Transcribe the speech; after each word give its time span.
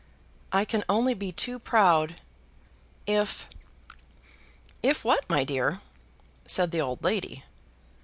"I 0.51 0.65
can 0.65 0.83
only 0.89 1.13
be 1.13 1.31
too 1.31 1.59
proud, 1.59 2.21
if" 3.05 3.47
"If 4.81 5.05
what, 5.05 5.29
my 5.29 5.43
dear?" 5.43 5.81
said 6.47 6.71
the 6.71 6.81
old 6.81 7.03
lady. 7.03 7.43